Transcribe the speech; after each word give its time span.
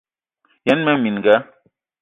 Yen 0.67 0.79
mmee 0.81 0.95
minga: 0.99 1.35